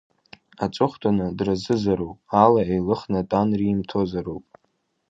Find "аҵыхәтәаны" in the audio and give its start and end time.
0.63-1.27